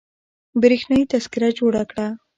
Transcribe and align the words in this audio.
برېښنايي 0.61 1.05
تذکره 1.11 1.49
جوړه 1.57 1.83
کړه 1.89 2.07